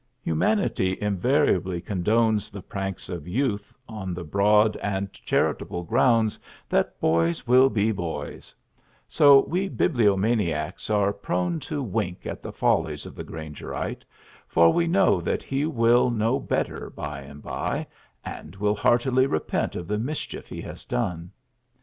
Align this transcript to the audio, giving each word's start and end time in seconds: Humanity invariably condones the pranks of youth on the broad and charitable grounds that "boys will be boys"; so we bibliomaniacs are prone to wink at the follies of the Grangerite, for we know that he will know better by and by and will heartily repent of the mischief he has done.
Humanity 0.23 0.97
invariably 0.99 1.79
condones 1.79 2.49
the 2.49 2.63
pranks 2.63 3.07
of 3.07 3.27
youth 3.27 3.71
on 3.87 4.15
the 4.15 4.23
broad 4.23 4.75
and 4.77 5.13
charitable 5.13 5.83
grounds 5.83 6.39
that 6.69 6.99
"boys 6.99 7.45
will 7.45 7.69
be 7.69 7.91
boys"; 7.91 8.55
so 9.07 9.41
we 9.41 9.69
bibliomaniacs 9.69 10.89
are 10.89 11.13
prone 11.13 11.59
to 11.59 11.83
wink 11.83 12.25
at 12.25 12.41
the 12.41 12.51
follies 12.51 13.05
of 13.05 13.13
the 13.13 13.23
Grangerite, 13.23 14.01
for 14.47 14.73
we 14.73 14.87
know 14.87 15.21
that 15.21 15.43
he 15.43 15.67
will 15.67 16.09
know 16.09 16.39
better 16.39 16.89
by 16.89 17.19
and 17.19 17.43
by 17.43 17.85
and 18.25 18.55
will 18.55 18.73
heartily 18.75 19.27
repent 19.27 19.75
of 19.75 19.87
the 19.87 19.99
mischief 19.99 20.49
he 20.49 20.61
has 20.61 20.83
done. 20.83 21.29